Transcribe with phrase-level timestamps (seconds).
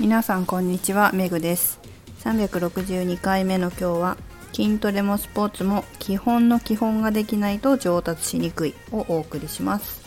[0.00, 1.80] 皆さんこんにちはめぐです。
[2.20, 4.16] 362回目の今日は
[4.52, 10.00] 筋トレもスポーツも基本の基本ができないと上達しにくいをお送りします。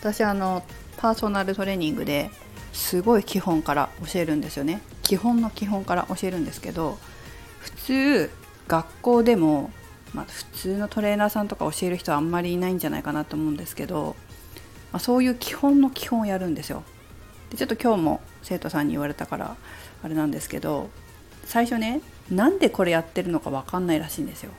[0.00, 0.64] 私あの
[0.96, 2.28] パーソナルトレーニングで
[2.72, 4.82] すごい基本から教えるんですよね。
[5.04, 6.98] 基本の基本から教えるんですけど
[7.60, 8.30] 普通
[8.66, 9.70] 学校でも、
[10.12, 14.16] まあ、普通のトレーナーさんとか教える人はあんまりいないんじゃないかなと思うんですけど、
[14.90, 16.82] まあ、そういう基本の基本をやるんですよ。
[17.50, 19.56] でちょっと今日も生徒さんに言われたから
[20.02, 20.90] あれなんですけど
[21.44, 22.00] 最初ね
[22.30, 24.50] なんでこれやってるのか分かんないらしいんですよ。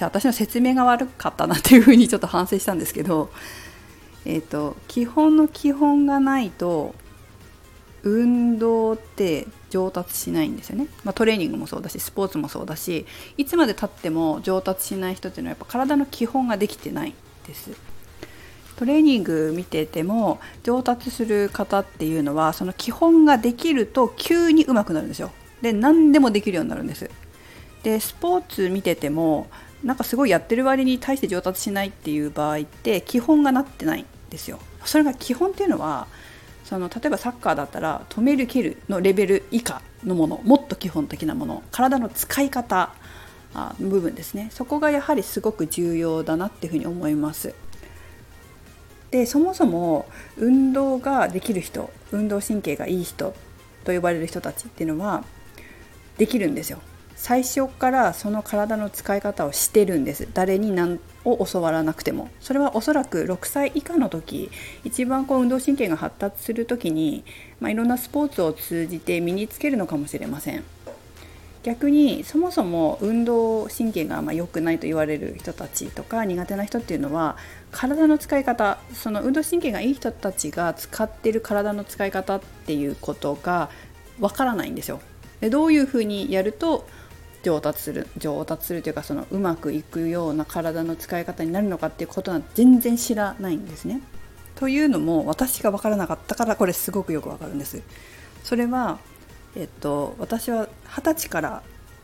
[0.00, 3.30] 私の説明が悪かったなっていうふうにちょっと反省したんですけど、
[4.24, 6.94] えーと、基本の基本がないと
[8.02, 13.04] 運動って上達しないんですよね、まあ、トレーニングもそうだしスポーツもそうだし
[13.36, 17.14] いつまでたっても上達しない人っていうのはやっぱ体の基本ができてない
[17.46, 17.89] です。
[18.80, 25.30] トレーニング見てても上達する方っていうのはその基本ができると急に上手くなるんですよ。
[25.60, 27.10] で何でもできるようになるんです。
[27.82, 29.50] でスポーツ見てても
[29.84, 34.58] なんかすごいやってる割に対して上達しないっていう場合って基本がなってないんですよ。
[34.86, 36.06] それが基本っていうのは
[36.64, 42.94] その例えばサッカーだったら止める蹴るのレベル以下のものもっと基本的なもの体の使い方
[43.54, 44.48] の部分ですね。
[44.54, 47.52] そこがやはりすごく重要だなっていうふうに思います。
[49.10, 53.34] でそもそも運動ができる人運動神経がいい人
[53.84, 55.24] と呼ばれる人たちっていうのは
[56.18, 56.80] できるんですよ。
[57.16, 60.26] 最初からその体の使い方をしてるんです。
[60.32, 62.30] 誰に何を教わらなくても。
[62.40, 64.50] それはおそらく6歳以下の時
[64.84, 67.24] 一番こう運動神経が発達する時に、
[67.60, 70.64] まあ、いろんなスポーツを通じて身につけるのかもしれません。
[71.62, 77.36] 逆にそもそも運動神経がま良くないと言われる人たちとか苦手な人っていうのは
[77.70, 83.68] 体の使い方その運動神経がいい人たちが使ってる体の使い方っていうことが
[84.20, 85.00] わからないんですよ。
[85.40, 86.86] でどういうふうにやると
[87.42, 94.00] 上達する上達するというかそのうまくいくような体の使い方になるのかっていうことは全然知らないんですね。
[94.54, 97.82] というのも私が分からなかったからこれすごくよくわかるんです。
[98.44, 98.98] それは
[99.56, 101.62] えっと、私は二十歳から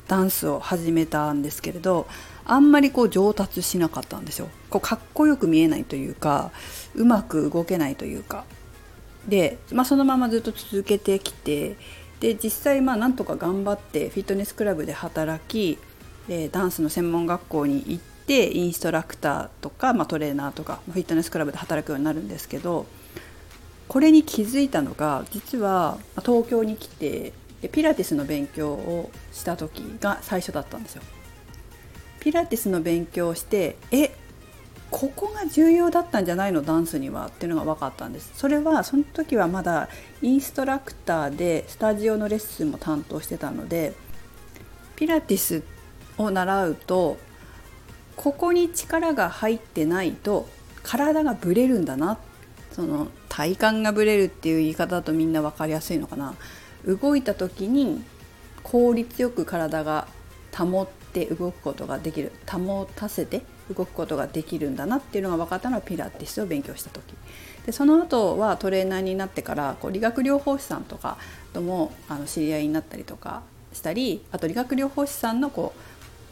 [0.09, 2.07] ダンスを始めたんですけれど
[2.45, 4.49] あんまりこう上達しなかったんですよ。
[4.71, 6.53] こうかっこよく見えないというか
[6.95, 8.45] うまく動けないというか。
[9.27, 11.77] で、まあ、そのままずっと続けてきて
[12.21, 15.79] で実際まあなんとか頑張ってフィットネスクラブで働き
[16.29, 22.87] でダンスの専門学校に行ってインストラクターとか、まあ、トレーナーとかフィットネスクラブで働くようになるんですけど
[23.89, 27.33] これに気づいたのが実は東京に来て
[27.73, 31.03] ピラティスの勉強をした時が最初だったんですよ。
[32.21, 34.15] ピラティスの勉強をしてえ
[34.91, 36.63] ここが重要だったんじゃないの？
[36.63, 38.33] ダンスにはっていうのが分かったんです。
[38.35, 39.89] それはその時はまだ
[40.23, 43.95] インストラクターでスタジオのレッスンも担当してたので
[44.95, 45.63] ピラティス
[46.19, 47.19] を習うと
[48.17, 50.49] ここに力が入ってないと
[50.83, 52.19] 体がブレるんだな。
[52.73, 56.35] その体幹がぶれるっていう言い方だとみんな分かりやすいのかな。
[56.87, 58.03] 動いた時に
[58.63, 60.09] 効率よく体が
[60.57, 62.33] 保って動くことができる。
[62.51, 67.15] 保たせて動くことができるんだなっていうのが分かったのはピラティスを勉強した時。
[67.67, 71.19] でその後はトレーナーになってからこう理学療法士さんとか
[71.53, 73.43] ともあの知り合いになったりとか
[73.75, 75.81] したりあと理学療法士さんのこう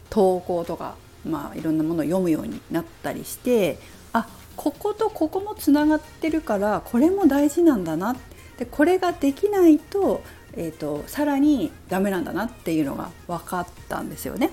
[0.09, 3.77] 投稿とか、まあ、いろんなものを読むようになったりして
[4.11, 8.15] あこことここもつながってるからこれも大事なんだな
[8.57, 10.23] でこれができないと,、
[10.53, 14.51] えーと、さらにダメなんだなっていうのが分かったんですよね。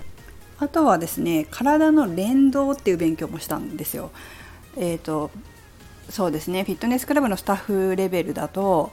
[0.59, 4.11] あとはですね体の連動っていう勉強もしたんですよ。
[4.77, 5.31] えーと
[6.11, 8.93] そうですねフィットネスクラブのスタッフレベルだと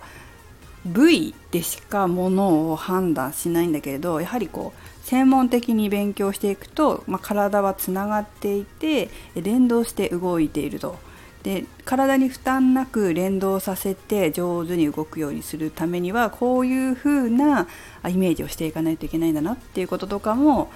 [0.85, 10.97] 部位でしかものを判断しないんだけれどやはりこう専門的に勉強していくと、まあ、体はつながっていて連動して動いていると。
[11.43, 17.65] で体に負担なく連動させて上手に動くようにするためにはこういう風な
[18.09, 20.69] イメージをしていかないといけないんだなっていうこととかも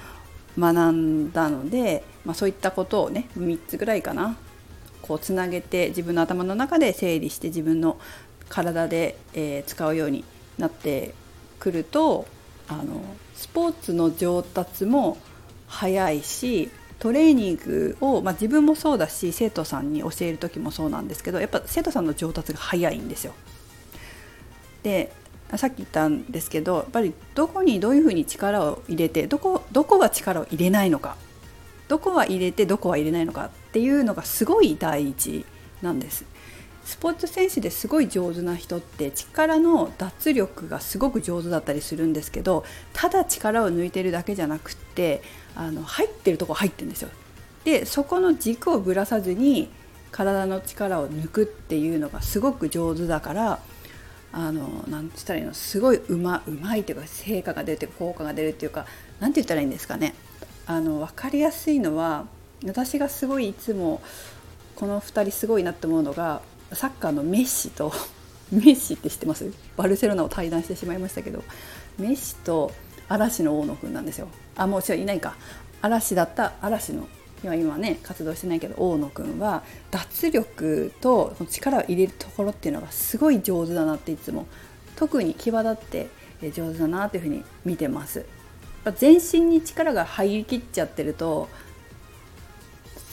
[0.58, 4.38] 学んだので、まあ、そういったことをね3つぐらいかな
[5.02, 8.00] こうつなげて自分の頭の中で整理して自分の
[8.54, 10.24] 体で、えー、使うように
[10.60, 11.16] なって
[11.60, 12.28] くると
[12.68, 13.02] あの
[13.34, 15.18] スポーツの上達も
[15.68, 16.70] 早いし
[17.00, 23.34] トレーニングを、まあ、自分もそうだし生徒さんに教える時もそうなんですけどやっぱ生徒さんの上達が早いんですよ。
[24.84, 25.12] で
[25.56, 31.18] さっき言ったんですけどやっぱりどこにどういうふうに力を入れてどこどこが力を入れないのか
[31.88, 35.46] どこは入れてどこは入れないのかっていうのがすごい大事
[35.82, 36.26] なんです。
[36.86, 45.22] スポーツ選手ですごい上手な人って力の脱力がすごく上手だったりするんですけどただ力を抜いてるだけじゃなくって
[45.56, 47.10] あの入ってるとこ入ってるんですよ。
[47.64, 49.70] でそこの軸をぶらさずに
[50.12, 53.60] 体の力を抜くっていうのがすごく上手だから
[54.34, 55.54] あのなんて言ったらいいの？
[55.54, 58.86] すごいうまうまいっていうか成果が出て効果が出るっていうか
[59.20, 60.16] 何て言ったらいいんですかね？
[60.66, 62.26] あの分かりやすいのは
[62.66, 64.02] 私がすごいいつも
[64.76, 66.42] この2人すごいなって思うのが
[66.76, 67.92] サッカーのメッシと
[68.52, 69.52] メッシって知ってます？
[69.78, 71.44] バルセロナを退団してしまいましたけど
[71.98, 72.72] メッシと
[73.10, 75.36] 嵐の大野くんなんですよあもう違ういないか
[75.82, 77.08] 嵐だった嵐の
[77.44, 84.48] 今今ね活動してないけど大野くんは脱力と力を入れるところっていうのがすごい上手だなっていつも
[84.96, 86.08] 特に際立って
[86.52, 88.26] 上手だなっていうふうに見てます。
[88.98, 91.48] 全身に力が入りきっちゃってると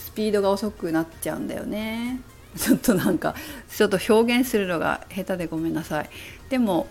[0.04, 2.20] スピードが遅くなっちゃうんだよね。
[2.56, 3.35] ちょっとなんか
[3.69, 6.11] ちょっと表現するのが下手でごめんなさい。
[6.49, 6.88] でも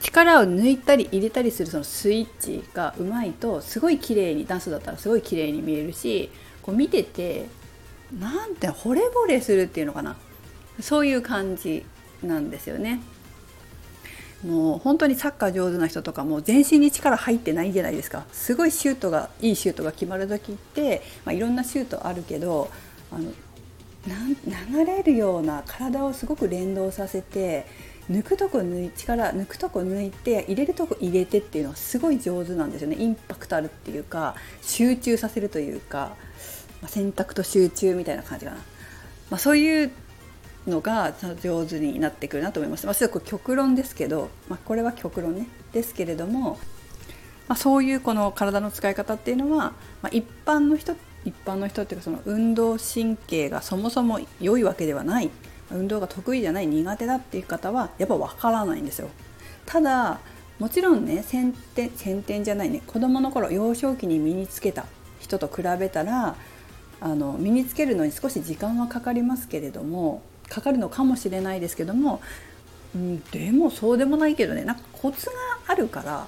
[0.00, 6.30] 力を抜いたり入れたりするそのスイッチがうまいとすごい綺麗にダンスだったらすごい綺麗に見えるし
[6.62, 7.46] こう見てて
[8.18, 10.16] なんて惚れ惚れするっていうのかな
[10.80, 11.84] そういう感じ
[12.22, 13.00] なんですよね。
[14.44, 22.70] もう本当にサッカー上手な人とかも全身に力入ってないじゃないですかすごいシュートがいいシュートが決まる時って、まあ、いろんなシュートあるけど
[23.10, 23.32] あの
[24.06, 27.66] 流れるような体をすごく連動させて
[28.10, 32.96] 抜くとこ抜い力抜くとこ抜いて入れるとこ入れてっていうのはすごい上手なんですよね。
[32.98, 36.16] インパクトあるっていうか集中させるというか、
[36.82, 38.58] まあ、選択と集中みたいな感じかな、
[39.30, 39.90] まあ、そういう
[40.66, 41.12] のが
[41.42, 42.86] 上手になってくるなと思います。
[42.86, 45.46] まあ、こ極論ですけど、まあ、これは極論ね。
[45.72, 46.58] ですけれども、
[47.48, 49.72] まあ、そういうこの体の使い方っていうのは、
[50.02, 50.94] まあ、一般の人
[51.24, 55.30] 一般の人っていうかその運動神経がそもそも良いわけではない
[55.70, 59.08] 運動が得意じゃない苦手だっていう方はやっぱ分からないんですよ。
[59.66, 60.20] ただ
[60.58, 64.86] もちろんね先天先天じゃないね子どもの頃幼少期に身につけた
[65.18, 66.36] 人と比べたら
[67.00, 72.20] あの身につけるのに少し時間はかかりますけれどもかかるのかもしれないですけども、
[72.94, 75.32] うん、でもそうでもないけどねなんかコツが
[75.66, 76.26] あるから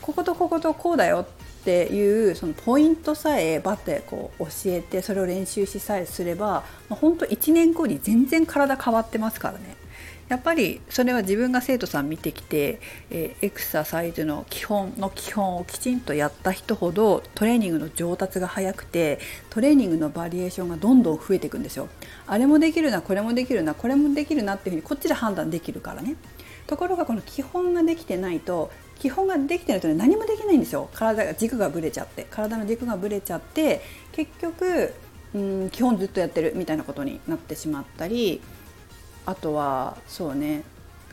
[0.00, 1.26] こことこことこうだよ
[1.62, 9.76] っていうそのポイントさえバッてこう教えてそれを練習しさえすれば、まあ、本当1年後に全然体変わってますからね。
[10.28, 12.80] やっぱりそれは自分が生徒さん見てきて、
[13.10, 19.18] えー、エクササイズの基本の基本をきちんとやった人ほどトレーニングの上達が早くて
[19.50, 21.88] トレーニングのバリエーションがどんどん増えていくんですよ。
[22.26, 26.16] あれもできるなこれもできるなこれもできるなっていうふうにこっちで判断できるからね。
[26.66, 33.82] ところがこの基本ができてないと基本ができてないとね何もできないんですよ体が軸がぶれちゃって体の軸がぶれちゃって
[34.12, 34.94] 結局
[35.34, 38.40] うん基本ずっとやってるみたいなことになってしまったり
[39.26, 40.62] あとはそうね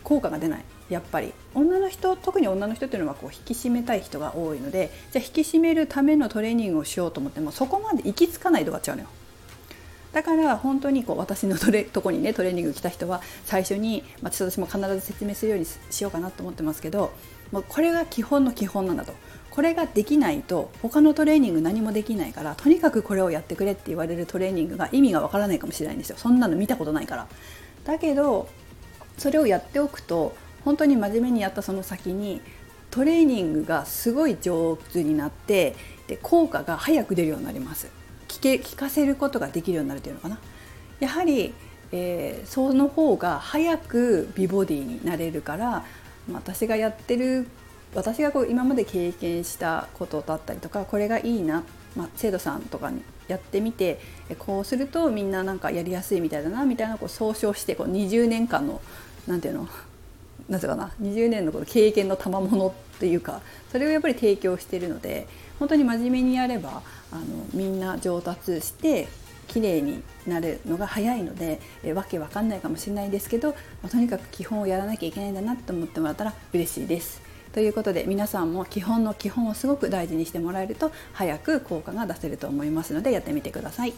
[0.04, 0.64] 効果が出ない。
[0.90, 1.34] やっぱり。
[1.54, 9.10] 女の人特に女の人っていうのはこう引き締めたい人が多いのでじゃあ引き締めるためのトレーニングをしようと思ってもそこまで行き着かないとかっちゃうのよ。
[10.12, 17.14] だから本当にこう私のトレとこにねトレーニング来た人は最初に、まあ、私も必ず説明するようにしようかなと思ってますけど
[17.52, 19.14] もうこれが基本の基本なんだと。
[19.52, 26.18] これができないと他のトレーニング何もできないからとにかくこれをやってくれって言われるトレーニングが意味がわからないかもしれないんですよ。
[26.18, 27.28] そんなの見たことないから。
[27.90, 28.48] だけど
[29.18, 32.42] それをやっておくと本当に真面目にやったその先に
[32.92, 35.76] トレーニングがすごい上手になって
[36.08, 37.88] で効果が早く出るようになります。
[38.28, 40.40] 聞け聞かせることができるようになるというのかな。
[41.00, 41.54] やはり、
[41.92, 45.86] えー、その方が早く美ボディになれるから
[46.32, 47.48] 私がやってる
[47.96, 51.64] 私がこう今まで経験したことだったりとかこれがいいな、
[51.96, 54.00] まあ、生徒さんとかにやってみて
[54.40, 58.82] こうするとみんななんかやりやすいみたいだなみたいなこう総称してこう20年間の
[59.28, 59.70] 何て言うの
[60.50, 65.28] なぜかな20年のこの経験の賜物っていうかそれをやっぱり提供してるので
[65.60, 66.82] 本当に真面目にやれば
[67.12, 69.08] あのみんな上達して
[69.48, 73.56] 綺麗になるのが早いのでえわけわかんないかもしれないですけど、ま
[73.86, 77.29] あ、とにかく基本をやらなきゃいけないんだなと思ってもらったら嬉しいです。
[77.54, 83.94] ということで皆さんも基本の基本をすごく大事にしてもらえると早く効果が出せると思いますのでやってみてください。